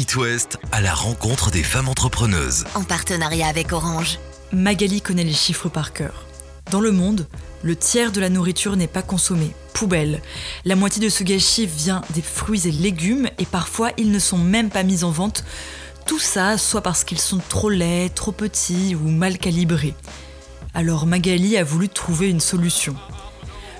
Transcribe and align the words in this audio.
It 0.00 0.16
West 0.16 0.56
à 0.72 0.80
la 0.80 0.94
rencontre 0.94 1.50
des 1.50 1.62
femmes 1.62 1.90
entrepreneuses. 1.90 2.64
En 2.74 2.84
partenariat 2.84 3.48
avec 3.48 3.70
Orange. 3.74 4.18
Magali 4.50 5.02
connaît 5.02 5.24
les 5.24 5.34
chiffres 5.34 5.68
par 5.68 5.92
cœur. 5.92 6.24
Dans 6.70 6.80
le 6.80 6.90
monde, 6.90 7.26
le 7.62 7.76
tiers 7.76 8.10
de 8.10 8.18
la 8.18 8.30
nourriture 8.30 8.76
n'est 8.76 8.86
pas 8.86 9.02
consommé. 9.02 9.50
Poubelle. 9.74 10.22
La 10.64 10.74
moitié 10.74 11.02
de 11.02 11.10
ce 11.10 11.22
gâchis 11.22 11.66
vient 11.66 12.00
des 12.14 12.22
fruits 12.22 12.66
et 12.66 12.72
légumes 12.72 13.28
et 13.36 13.44
parfois 13.44 13.90
ils 13.98 14.10
ne 14.10 14.18
sont 14.18 14.38
même 14.38 14.70
pas 14.70 14.84
mis 14.84 15.04
en 15.04 15.10
vente. 15.10 15.44
Tout 16.06 16.18
ça 16.18 16.56
soit 16.56 16.80
parce 16.80 17.04
qu'ils 17.04 17.20
sont 17.20 17.42
trop 17.50 17.68
laids, 17.68 18.08
trop 18.08 18.32
petits 18.32 18.94
ou 18.94 19.10
mal 19.10 19.36
calibrés. 19.36 19.94
Alors 20.72 21.04
Magali 21.04 21.58
a 21.58 21.62
voulu 21.62 21.90
trouver 21.90 22.30
une 22.30 22.40
solution. 22.40 22.96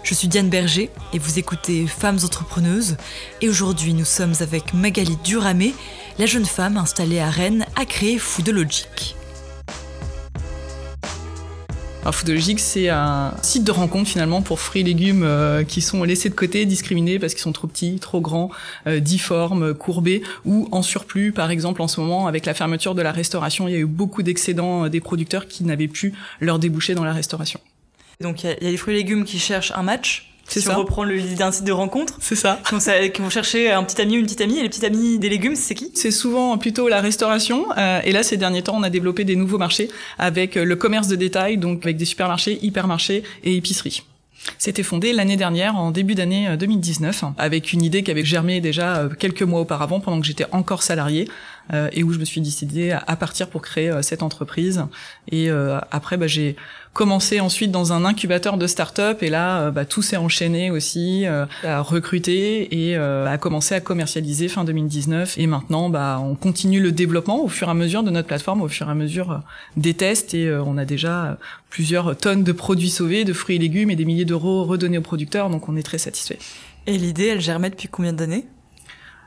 Je 0.03 0.15
suis 0.15 0.29
Diane 0.29 0.49
Berger 0.49 0.91
et 1.13 1.19
vous 1.19 1.39
écoutez 1.39 1.87
Femmes 1.87 2.19
entrepreneuses. 2.25 2.97
Et 3.43 3.49
aujourd'hui, 3.49 3.93
nous 3.93 4.05
sommes 4.05 4.35
avec 4.41 4.75
Magali 4.75 5.17
Duramé, 5.23 5.75
la 6.19 6.27
jeune 6.27 6.47
femme 6.47 6.77
installée 6.77 7.21
à 7.21 7.31
Rennes 7.31 7.67
a 7.77 7.85
créé 7.85 8.19
Foodologic. 8.19 9.15
Alors 12.03 12.15
Foodologic, 12.15 12.59
c'est 12.61 12.89
un 12.89 13.35
site 13.43 13.63
de 13.63 13.71
rencontre 13.71 14.09
finalement 14.09 14.41
pour 14.41 14.59
fruits 14.59 14.81
et 14.81 14.85
légumes 14.85 15.23
euh, 15.23 15.65
qui 15.65 15.83
sont 15.83 16.03
laissés 16.03 16.31
de 16.31 16.35
côté, 16.35 16.65
discriminés 16.65 17.19
parce 17.19 17.35
qu'ils 17.35 17.43
sont 17.43 17.53
trop 17.53 17.67
petits, 17.67 17.99
trop 18.01 18.23
grands, 18.23 18.51
euh, 18.87 19.01
difformes, 19.01 19.75
courbés 19.75 20.23
ou 20.47 20.67
en 20.73 20.81
surplus. 20.81 21.31
Par 21.31 21.51
exemple, 21.51 21.83
en 21.83 21.89
ce 21.89 22.01
moment, 22.01 22.27
avec 22.27 22.47
la 22.47 22.55
fermeture 22.55 22.95
de 22.95 23.03
la 23.03 23.13
restauration, 23.13 23.69
il 23.69 23.75
y 23.75 23.77
a 23.77 23.81
eu 23.81 23.87
beaucoup 23.87 24.23
d'excédents 24.23 24.87
euh, 24.87 24.89
des 24.89 25.01
producteurs 25.01 25.47
qui 25.47 25.63
n'avaient 25.63 25.89
plus 25.89 26.15
leur 26.41 26.59
débouché 26.59 26.95
dans 26.95 27.05
la 27.05 27.13
restauration. 27.13 27.61
Donc 28.21 28.45
il 28.45 28.51
y, 28.51 28.53
a 28.53 28.57
les 28.61 28.77
fruits 28.77 28.95
et 28.95 28.99
légumes 28.99 29.25
qui 29.25 29.39
cherchent 29.39 29.73
un 29.75 29.83
match. 29.83 30.27
C'est 30.47 30.61
si 30.61 30.67
ça. 30.67 30.75
on 30.75 30.81
reprend 30.81 31.05
l'idée 31.05 31.37
d'un 31.37 31.53
site 31.53 31.65
de 31.65 31.73
rencontre. 31.73 32.17
C'est 32.21 32.35
ça. 32.35 32.61
Donc 32.73 32.83
ça, 32.83 33.09
qui 33.09 33.23
vont 33.23 33.31
chercher 33.31 33.71
un 33.71 33.85
petit 33.85 34.01
ami 34.03 34.17
ou 34.17 34.19
une 34.19 34.27
petite 34.27 34.41
amie. 34.41 34.59
Et 34.59 34.63
les 34.63 34.69
petits 34.69 34.85
amis 34.85 35.19
des 35.19 35.29
légumes, 35.29 35.55
c'est 35.55 35.75
qui? 35.75 35.93
C'est 35.95 36.11
souvent 36.11 36.59
plutôt 36.59 36.89
la 36.89 37.01
restauration. 37.01 37.67
euh, 37.79 38.01
et 38.05 38.11
là, 38.11 38.23
ces 38.23 38.37
derniers 38.37 38.63
temps, 38.63 38.77
on 38.77 38.83
a 38.83 38.91
développé 38.91 39.25
des 39.25 39.37
nouveaux 39.37 39.59
marchés 39.59 39.89
avec 40.19 40.57
euh, 40.57 40.65
le 40.65 40.77
commerce 40.77 41.07
de 41.07 41.17
détail, 41.17 41.57
donc 41.57 41.85
avec 41.85 41.97
des 41.97 42.05
supermarchés, 42.05 42.59
hypermarchés 42.63 43.23
et 43.45 43.57
épiceries. 43.57 44.03
C'était 44.59 44.83
fondé 44.83 45.13
l'année 45.13 45.37
dernière, 45.37 45.77
en 45.77 45.91
début 45.91 46.15
d'année 46.15 46.49
euh, 46.49 46.57
2019, 46.57 47.25
avec 47.39 47.73
une 47.73 47.83
idée 47.83 48.03
qui 48.03 48.11
avait 48.11 48.25
germé 48.25 48.61
déjà 48.61 48.97
euh, 48.97 49.09
quelques 49.09 49.43
mois 49.43 49.61
auparavant, 49.61 50.01
pendant 50.01 50.21
que 50.21 50.27
j'étais 50.27 50.47
encore 50.53 50.83
salarié, 50.83 51.29
euh, 51.29 51.31
et 51.93 52.03
où 52.03 52.13
je 52.13 52.19
me 52.19 52.25
suis 52.25 52.41
décidé 52.41 52.91
à, 52.91 53.17
partir 53.17 53.49
pour 53.49 53.63
créer 53.63 53.91
euh, 53.91 54.03
cette 54.03 54.23
entreprise. 54.23 54.85
Et 55.31 55.51
euh, 55.51 55.79
après, 55.91 56.17
bah, 56.17 56.27
j'ai 56.27 56.57
commencé 56.93 57.39
ensuite 57.41 57.71
dans 57.71 57.93
un 57.93 58.05
incubateur 58.05 58.57
de 58.57 58.67
start-up, 58.67 59.23
et 59.23 59.31
là, 59.31 59.61
euh, 59.61 59.71
bah, 59.71 59.85
tout 59.85 60.03
s'est 60.03 60.17
enchaîné 60.17 60.71
aussi, 60.71 61.27
euh, 61.27 61.47
à 61.63 61.81
recruter 61.81 62.89
et 62.89 62.97
euh, 62.97 63.27
à 63.27 63.39
commencer 63.39 63.75
à 63.75 63.81
commercialiser 63.81 64.49
fin 64.49 64.65
2019. 64.65 65.39
Et 65.39 65.47
maintenant, 65.47 65.89
bah, 65.89 66.21
on 66.23 66.35
continue 66.35 66.81
le 66.81 66.93
développement 66.93 67.45
au 67.45 67.49
fur 67.49 67.69
et 67.69 67.71
à 67.71 67.75
mesure 67.75 68.03
de 68.03 68.11
notre 68.11 68.27
plateforme, 68.27 68.63
au 68.63 68.69
fur 68.69 68.89
et 68.89 68.91
à 68.91 68.95
mesure 68.95 69.31
euh, 69.31 69.39
des 69.77 69.95
tests, 69.95 70.35
et 70.35 70.47
euh, 70.47 70.63
on 70.65 70.79
a 70.79 70.85
déjà 70.85 71.25
euh, 71.25 71.35
plusieurs 71.69 72.17
tonnes 72.17 72.43
de 72.43 72.53
produits 72.53 72.91
sauvés, 72.91 73.25
de 73.25 73.33
fruits 73.33 73.57
et 73.57 73.61
légumes, 73.61 73.91
et 73.91 73.97
des 73.97 74.05
milliers 74.05 74.25
d'euros 74.25 74.65
redonnés 74.65 74.99
aux 74.99 75.03
producteurs, 75.03 75.49
donc 75.51 75.69
on 75.69 75.77
est 75.77 75.83
très 75.83 75.99
satisfait. 75.99 76.39
Et 76.87 76.99
l'idée, 76.99 77.27
elle 77.27 77.41
germait 77.41 77.71
depuis 77.71 77.89
combien 77.89 78.13
d'années? 78.13 78.47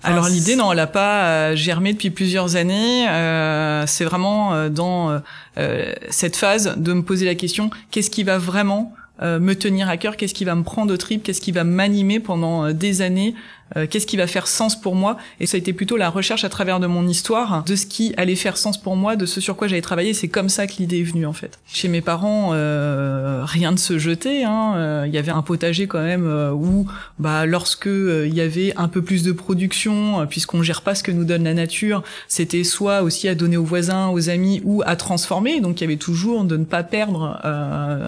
Enfin, 0.04 0.12
Alors 0.14 0.28
l'idée, 0.28 0.56
non, 0.56 0.72
elle 0.72 0.78
n'a 0.78 0.88
pas 0.88 1.23
euh, 1.23 1.56
germé 1.56 1.94
depuis 1.94 2.09
plusieurs 2.09 2.58
années. 2.58 3.08
Euh, 3.09 3.86
c'est 3.88 4.04
vraiment 4.04 4.54
euh, 4.54 4.70
dans 4.70 5.22
euh, 5.58 5.94
cette 6.09 6.36
phase 6.36 6.73
de 6.76 6.94
me 6.94 7.04
poser 7.04 7.26
la 7.26 7.36
question 7.36 7.70
qu'est-ce 7.90 8.09
qui 8.09 8.24
va 8.24 8.38
vraiment 8.38 8.94
euh, 9.22 9.40
me 9.40 9.56
tenir 9.56 9.88
à 9.88 9.96
cœur 9.96 10.18
Qu'est-ce 10.18 10.34
qui 10.34 10.44
va 10.44 10.56
me 10.56 10.64
prendre 10.64 10.94
au 10.94 10.98
trip 10.98 11.24
Qu'est-ce 11.24 11.40
qui 11.40 11.54
va 11.54 11.64
m'animer 11.64 12.20
pendant 12.20 12.72
des 12.74 13.02
années 13.02 13.34
Euh, 13.77 13.88
Qu'est-ce 13.89 14.05
qui 14.07 14.17
va 14.17 14.27
faire 14.27 14.47
sens 14.47 14.79
pour 14.79 14.95
moi? 14.95 15.17
Et 15.39 15.45
ça 15.45 15.55
a 15.55 15.59
été 15.59 15.73
plutôt 15.73 15.97
la 15.97 16.09
recherche 16.09 16.43
à 16.43 16.49
travers 16.49 16.79
de 16.79 16.88
mon 16.88 17.07
histoire 17.07 17.63
de 17.63 17.75
ce 17.75 17.85
qui 17.85 18.13
allait 18.17 18.35
faire 18.35 18.57
sens 18.57 18.81
pour 18.81 18.95
moi, 18.95 19.16
de 19.16 19.25
ce 19.25 19.41
sur 19.41 19.55
quoi 19.55 19.67
j'allais 19.67 19.81
travailler. 19.81 20.13
C'est 20.13 20.27
comme 20.27 20.49
ça 20.49 20.67
que 20.67 20.73
l'idée 20.79 20.99
est 20.99 21.03
venue 21.03 21.25
en 21.25 21.33
fait. 21.33 21.59
Chez 21.67 21.88
mes 21.88 22.01
parents, 22.01 22.51
euh, 22.53 23.44
rien 23.45 23.71
de 23.71 23.79
se 23.79 23.97
jeter. 23.97 24.44
hein. 24.44 24.73
Euh, 24.75 25.03
Il 25.07 25.13
y 25.13 25.17
avait 25.17 25.31
un 25.31 25.41
potager 25.41 25.88
quand 25.88 26.01
même 26.01 26.25
euh, 26.25 26.51
où, 26.51 26.88
bah, 27.19 27.45
lorsque 27.45 27.88
euh, 27.88 28.28
il 28.28 28.33
y 28.33 28.41
avait 28.41 28.73
un 28.78 28.88
peu 28.88 29.01
plus 29.01 29.23
de 29.23 29.31
production, 29.31 30.25
puisqu'on 30.28 30.63
gère 30.63 30.81
pas 30.81 30.95
ce 30.95 31.03
que 31.03 31.12
nous 31.12 31.25
donne 31.25 31.44
la 31.44 31.53
nature, 31.53 32.03
c'était 32.28 32.63
soit 32.63 33.01
aussi 33.01 33.28
à 33.28 33.35
donner 33.35 33.57
aux 33.57 33.63
voisins, 33.66 34.09
aux 34.09 34.29
amis 34.29 34.62
ou 34.63 34.83
à 34.85 34.95
transformer. 34.95 35.59
Donc 35.62 35.81
il 35.81 35.83
y 35.83 35.88
avait 35.88 35.97
toujours 35.97 36.44
de 36.44 36.57
ne 36.57 36.66
pas 36.66 36.83
perdre 36.83 37.39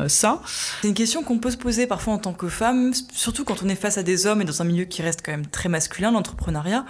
ça. 0.08 0.42
C'est 0.82 0.88
une 0.88 0.94
question 0.94 1.24
qu'on 1.24 1.40
peut 1.40 1.52
se 1.52 1.58
poser 1.58 1.88
parfois 1.88 2.14
en 2.14 2.18
tant 2.18 2.34
que 2.34 2.48
femme, 2.48 2.92
surtout 3.14 3.44
quand 3.44 3.64
on 3.64 3.70
est 3.70 3.76
face 3.76 3.98
à 3.98 4.04
des 4.04 4.26
hommes 4.28 4.42
et 4.42 4.46
dans 4.46 4.62
un 4.62 4.66
milieu 4.66 4.86
qui 4.86 5.02
reste 5.02 5.22
quand 5.24 5.32
même 5.32 5.46
très 5.56 5.70
masculin, 5.70 6.12
l'entrepreneuriat. 6.12 6.86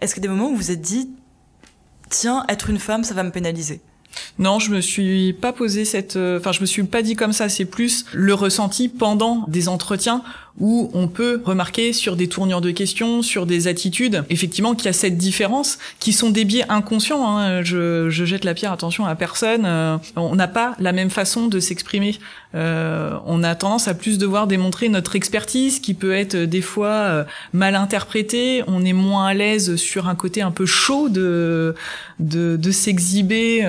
Est-ce 0.00 0.14
qu'il 0.14 0.22
y 0.22 0.26
a 0.26 0.28
des 0.28 0.34
moments 0.34 0.48
où 0.48 0.52
vous 0.52 0.62
vous 0.62 0.70
êtes 0.70 0.80
dit, 0.80 1.10
tiens, 2.08 2.44
être 2.48 2.70
une 2.70 2.78
femme, 2.78 3.04
ça 3.04 3.14
va 3.14 3.22
me 3.22 3.30
pénaliser? 3.30 3.82
Non, 4.38 4.58
je 4.58 4.70
me 4.70 4.80
suis 4.80 5.34
pas 5.34 5.52
posé 5.52 5.84
cette, 5.84 6.16
euh, 6.16 6.38
enfin, 6.38 6.52
je 6.52 6.60
me 6.60 6.66
suis 6.66 6.82
pas 6.84 7.02
dit 7.02 7.16
comme 7.16 7.32
ça. 7.32 7.48
C'est 7.48 7.66
plus 7.66 8.06
le 8.12 8.32
ressenti 8.32 8.88
pendant 8.88 9.44
des 9.48 9.68
entretiens 9.68 10.22
où 10.58 10.90
on 10.94 11.08
peut 11.08 11.42
remarquer 11.44 11.92
sur 11.92 12.16
des 12.16 12.28
tournures 12.28 12.60
de 12.60 12.70
questions, 12.70 13.22
sur 13.22 13.46
des 13.46 13.68
attitudes, 13.68 14.24
effectivement, 14.30 14.74
qu'il 14.74 14.86
y 14.86 14.88
a 14.88 14.92
cette 14.92 15.18
différence, 15.18 15.78
qui 16.00 16.12
sont 16.12 16.30
des 16.30 16.44
biais 16.44 16.64
inconscients. 16.68 17.26
Hein. 17.26 17.62
Je, 17.62 18.08
je 18.10 18.24
jette 18.24 18.44
la 18.44 18.54
pierre, 18.54 18.72
attention 18.72 19.06
à 19.06 19.14
personne. 19.14 19.64
Euh, 19.66 19.96
on 20.16 20.34
n'a 20.34 20.48
pas 20.48 20.74
la 20.78 20.92
même 20.92 21.10
façon 21.10 21.46
de 21.48 21.60
s'exprimer. 21.60 22.16
Euh, 22.56 23.18
on 23.26 23.42
a 23.42 23.54
tendance 23.54 23.86
à 23.86 23.94
plus 23.94 24.18
devoir 24.18 24.46
démontrer 24.46 24.88
notre 24.88 25.14
expertise, 25.14 25.78
qui 25.78 25.94
peut 25.94 26.12
être 26.12 26.34
euh, 26.34 26.46
des 26.46 26.62
fois 26.62 26.88
euh, 26.88 27.24
mal 27.52 27.74
interprétée. 27.74 28.62
On 28.66 28.84
est 28.84 28.94
moins 28.94 29.26
à 29.26 29.34
l'aise 29.34 29.76
sur 29.76 30.08
un 30.08 30.14
côté 30.14 30.40
un 30.42 30.50
peu 30.50 30.64
chaud 30.64 31.08
de 31.08 31.74
de, 32.18 32.56
de 32.56 32.70
s'exhiber 32.70 33.62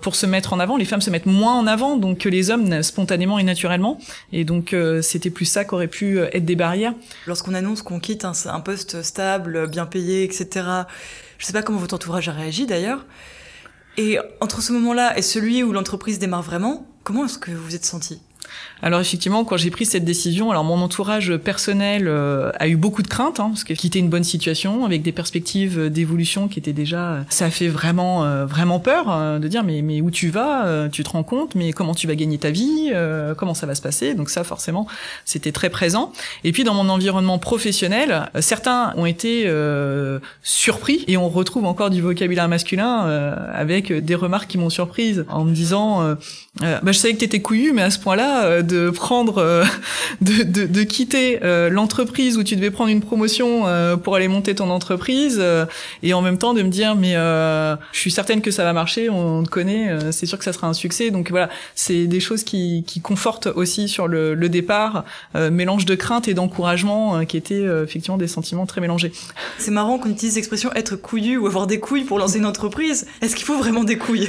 pour 0.00 0.14
se 0.14 0.24
mettre 0.24 0.54
en 0.54 0.60
avant. 0.60 0.78
Les 0.78 0.86
femmes 0.86 1.02
se 1.02 1.10
mettent 1.10 1.26
moins 1.26 1.58
en 1.58 1.66
avant 1.66 1.96
donc 1.96 2.18
que 2.18 2.28
les 2.30 2.50
hommes 2.50 2.82
spontanément 2.82 3.38
et 3.38 3.42
naturellement. 3.42 4.00
Et 4.32 4.44
donc 4.44 4.74
c'était 5.02 5.28
plus 5.28 5.44
ça 5.44 5.66
qu'aurait 5.66 5.86
pu 5.86 6.18
être 6.32 6.44
des 6.44 6.56
barrières. 6.56 6.94
Lorsqu'on 7.26 7.54
annonce 7.54 7.82
qu'on 7.82 8.00
quitte 8.00 8.24
un, 8.24 8.32
un 8.46 8.60
poste 8.60 9.02
stable, 9.02 9.68
bien 9.68 9.86
payé, 9.86 10.24
etc., 10.24 10.66
je 11.38 11.46
sais 11.46 11.52
pas 11.52 11.62
comment 11.62 11.78
votre 11.78 11.94
entourage 11.94 12.28
a 12.28 12.32
réagi 12.32 12.66
d'ailleurs. 12.66 13.06
Et 13.96 14.18
entre 14.40 14.62
ce 14.62 14.72
moment-là 14.72 15.18
et 15.18 15.22
celui 15.22 15.62
où 15.62 15.72
l'entreprise 15.72 16.18
démarre 16.18 16.42
vraiment, 16.42 16.86
comment 17.04 17.24
est-ce 17.24 17.38
que 17.38 17.50
vous 17.50 17.64
vous 17.64 17.74
êtes 17.74 17.84
senti 17.84 18.20
Alors 18.82 19.00
effectivement, 19.00 19.44
quand 19.44 19.56
j'ai 19.56 19.70
pris 19.70 19.84
cette 19.84 20.04
décision, 20.04 20.50
alors 20.50 20.64
mon 20.64 20.80
entourage 20.80 21.36
personnel 21.36 22.06
euh, 22.08 22.50
a 22.58 22.68
eu 22.68 22.76
beaucoup 22.76 23.02
de 23.02 23.08
craintes, 23.08 23.40
hein, 23.40 23.50
parce 23.50 23.64
que 23.64 23.74
quitter 23.74 23.98
une 23.98 24.08
bonne 24.08 24.24
situation 24.24 24.84
avec 24.84 25.02
des 25.02 25.12
perspectives 25.12 25.90
d'évolution 25.90 26.48
qui 26.48 26.58
étaient 26.58 26.72
déjà, 26.72 27.24
ça 27.28 27.50
fait 27.50 27.68
vraiment 27.68 28.24
euh, 28.24 28.46
vraiment 28.46 28.80
peur 28.80 29.10
euh, 29.10 29.38
de 29.38 29.48
dire 29.48 29.64
mais 29.64 29.82
mais 29.82 30.00
où 30.00 30.10
tu 30.10 30.30
vas, 30.30 30.66
euh, 30.66 30.88
tu 30.88 31.04
te 31.04 31.10
rends 31.10 31.22
compte, 31.22 31.54
mais 31.54 31.72
comment 31.72 31.94
tu 31.94 32.06
vas 32.06 32.14
gagner 32.14 32.38
ta 32.38 32.50
vie, 32.50 32.90
euh, 32.92 33.34
comment 33.34 33.54
ça 33.54 33.66
va 33.66 33.74
se 33.74 33.82
passer? 33.82 34.14
Donc 34.14 34.30
ça 34.30 34.44
forcément, 34.44 34.86
c'était 35.24 35.52
très 35.52 35.68
présent. 35.70 36.12
Et 36.44 36.52
puis 36.52 36.64
dans 36.64 36.74
mon 36.74 36.88
environnement 36.88 37.38
professionnel, 37.38 38.28
euh, 38.34 38.40
certains 38.40 38.94
ont 38.96 39.06
été 39.06 39.44
euh, 39.46 40.18
surpris 40.42 41.04
et 41.06 41.16
on 41.16 41.28
retrouve 41.28 41.64
encore 41.66 41.90
du 41.90 42.00
vocabulaire 42.00 42.48
masculin 42.48 43.06
euh, 43.06 43.34
avec 43.52 43.92
des 43.92 44.14
remarques 44.14 44.48
qui 44.48 44.58
m'ont 44.58 44.70
surprise 44.70 45.24
en 45.28 45.44
me 45.44 45.52
disant 45.52 46.02
euh, 46.02 46.14
euh, 46.62 46.78
bah, 46.82 46.92
je 46.92 46.98
savais 46.98 47.14
que 47.14 47.20
t'étais 47.20 47.40
couillu, 47.40 47.72
mais 47.72 47.82
à 47.82 47.90
ce 47.90 47.98
point-là, 47.98 48.39
euh, 48.40 48.62
de 48.62 48.90
prendre, 48.90 49.38
euh, 49.38 49.64
de, 50.20 50.42
de, 50.42 50.66
de 50.66 50.82
quitter 50.82 51.40
euh, 51.42 51.70
l'entreprise 51.70 52.36
où 52.36 52.42
tu 52.42 52.56
devais 52.56 52.70
prendre 52.70 52.90
une 52.90 53.00
promotion 53.00 53.64
pour 54.02 54.16
aller 54.16 54.28
monter 54.28 54.54
ton 54.54 54.70
entreprise, 54.70 55.42
et 56.02 56.14
en 56.14 56.22
même 56.22 56.38
temps 56.38 56.54
de 56.54 56.62
me 56.62 56.68
dire, 56.68 56.96
mais 56.96 57.16
euh, 57.16 57.76
je 57.92 57.98
suis 57.98 58.10
certaine 58.10 58.40
que 58.40 58.50
ça 58.50 58.64
va 58.64 58.72
marcher, 58.72 59.08
on 59.10 59.42
te 59.42 59.48
connaît, 59.48 60.12
c'est 60.12 60.26
sûr 60.26 60.38
que 60.38 60.44
ça 60.44 60.52
sera 60.52 60.66
un 60.66 60.72
succès. 60.72 61.10
Donc 61.10 61.30
voilà, 61.30 61.48
c'est 61.74 62.06
des 62.06 62.20
choses 62.20 62.44
qui, 62.44 62.84
qui 62.86 63.00
confortent 63.00 63.46
aussi 63.46 63.88
sur 63.88 64.08
le, 64.08 64.34
le 64.34 64.48
départ, 64.48 65.04
euh, 65.36 65.50
mélange 65.50 65.84
de 65.86 65.94
crainte 65.94 66.28
et 66.28 66.34
d'encouragement, 66.34 67.24
qui 67.24 67.36
étaient 67.36 67.64
effectivement 67.84 68.18
des 68.18 68.28
sentiments 68.28 68.66
très 68.66 68.80
mélangés. 68.80 69.12
C'est 69.58 69.70
marrant 69.70 69.98
qu'on 69.98 70.10
utilise 70.10 70.36
l'expression 70.36 70.72
être 70.74 70.96
couillu 70.96 71.36
ou 71.36 71.46
avoir 71.46 71.66
des 71.66 71.80
couilles 71.80 72.04
pour 72.04 72.18
lancer 72.18 72.38
une 72.38 72.46
entreprise. 72.46 73.06
Est-ce 73.22 73.36
qu'il 73.36 73.44
faut 73.44 73.58
vraiment 73.58 73.84
des 73.84 73.98
couilles? 73.98 74.28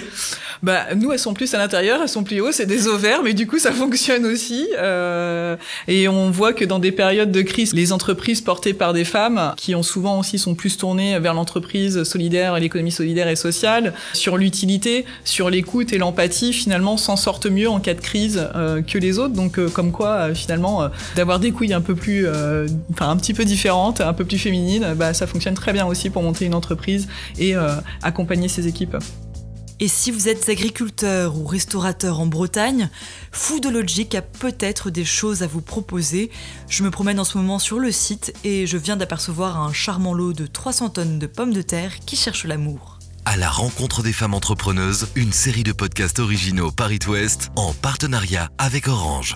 Bah 0.63 0.93
nous 0.95 1.11
elles 1.11 1.19
sont 1.19 1.33
plus 1.33 1.53
à 1.53 1.57
l'intérieur, 1.57 1.99
elles 2.01 2.09
sont 2.09 2.23
plus 2.23 2.39
hautes, 2.39 2.53
c'est 2.53 2.65
des 2.65 2.87
ovaires, 2.87 3.23
mais 3.23 3.33
du 3.33 3.47
coup 3.47 3.59
ça 3.59 3.71
fonctionne 3.73 4.25
aussi. 4.25 4.67
Euh, 4.77 5.57
et 5.87 6.07
on 6.07 6.31
voit 6.31 6.53
que 6.53 6.65
dans 6.65 6.79
des 6.79 6.91
périodes 6.91 7.31
de 7.31 7.41
crise, 7.41 7.73
les 7.73 7.91
entreprises 7.91 8.41
portées 8.41 8.73
par 8.73 8.93
des 8.93 9.03
femmes, 9.03 9.53
qui 9.57 9.75
ont 9.75 9.83
souvent 9.83 10.19
aussi 10.19 10.37
sont 10.39 10.55
plus 10.55 10.77
tournées 10.77 11.19
vers 11.19 11.33
l'entreprise 11.33 12.03
solidaire 12.03 12.59
l'économie 12.61 12.91
solidaire 12.91 13.27
et 13.27 13.35
sociale, 13.35 13.93
sur 14.13 14.37
l'utilité, 14.37 15.05
sur 15.25 15.49
l'écoute 15.49 15.91
et 15.91 15.97
l'empathie, 15.97 16.53
finalement 16.53 16.95
s'en 16.95 17.17
sortent 17.17 17.47
mieux 17.47 17.69
en 17.69 17.79
cas 17.79 17.93
de 17.93 18.01
crise 18.01 18.47
euh, 18.55 18.81
que 18.81 18.97
les 18.97 19.19
autres. 19.19 19.33
Donc 19.33 19.59
euh, 19.59 19.69
comme 19.69 19.91
quoi 19.91 20.09
euh, 20.09 20.35
finalement 20.35 20.83
euh, 20.83 20.89
d'avoir 21.15 21.39
des 21.39 21.51
couilles 21.51 21.73
un 21.73 21.81
peu 21.81 21.95
plus, 21.95 22.27
enfin 22.91 23.09
un 23.09 23.17
petit 23.17 23.33
peu 23.33 23.43
différentes, 23.43 24.01
un 24.01 24.13
peu 24.13 24.23
plus 24.23 24.37
féminines, 24.37 24.93
bah 24.95 25.13
ça 25.13 25.25
fonctionne 25.25 25.55
très 25.55 25.73
bien 25.73 25.85
aussi 25.85 26.09
pour 26.09 26.21
monter 26.21 26.45
une 26.45 26.53
entreprise 26.53 27.07
et 27.39 27.55
accompagner 28.03 28.47
ses 28.47 28.67
équipes. 28.67 28.95
Et 29.81 29.87
si 29.87 30.11
vous 30.11 30.29
êtes 30.29 30.47
agriculteur 30.47 31.35
ou 31.35 31.47
restaurateur 31.47 32.19
en 32.19 32.27
Bretagne, 32.27 32.91
Foodologic 33.31 34.13
a 34.13 34.21
peut-être 34.21 34.91
des 34.91 35.05
choses 35.05 35.41
à 35.41 35.47
vous 35.47 35.59
proposer. 35.59 36.29
Je 36.69 36.83
me 36.83 36.91
promène 36.91 37.19
en 37.19 37.23
ce 37.23 37.39
moment 37.39 37.57
sur 37.57 37.79
le 37.79 37.91
site 37.91 38.31
et 38.43 38.67
je 38.67 38.77
viens 38.77 38.95
d'apercevoir 38.95 39.59
un 39.59 39.73
charmant 39.73 40.13
lot 40.13 40.33
de 40.33 40.45
300 40.45 40.91
tonnes 40.91 41.17
de 41.17 41.25
pommes 41.25 41.51
de 41.51 41.63
terre 41.63 41.99
qui 42.05 42.15
cherchent 42.15 42.45
l'amour. 42.45 42.99
À 43.25 43.37
la 43.37 43.49
rencontre 43.49 44.03
des 44.03 44.13
femmes 44.13 44.35
entrepreneuses, 44.35 45.07
une 45.15 45.33
série 45.33 45.63
de 45.63 45.71
podcasts 45.71 46.19
originaux 46.19 46.69
Paris 46.69 46.99
Ouest 47.07 47.49
en 47.55 47.73
partenariat 47.73 48.49
avec 48.59 48.87
Orange. 48.87 49.35